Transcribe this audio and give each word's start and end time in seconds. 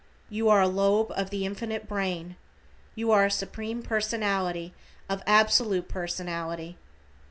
You 0.31 0.49
are 0.49 0.63
a 0.63 0.67
lobe 0.67 1.11
of 1.11 1.29
the 1.29 1.45
Infinite 1.45 1.87
Brain. 1.87 2.35
You 2.95 3.11
are 3.11 3.25
a 3.25 3.29
Supreme 3.29 3.83
Personality 3.83 4.73
of 5.07 5.21
Absolute 5.27 5.87
Personality. 5.89 6.75